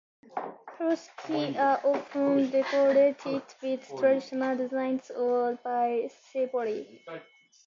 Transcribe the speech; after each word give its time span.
"Furoshiki" 0.75 1.55
are 1.59 1.79
often 1.85 2.49
decorated 2.49 3.43
with 3.61 3.99
traditional 3.99 4.57
designs 4.57 5.11
or 5.11 5.53
by 5.63 6.09
shibori. 6.33 7.03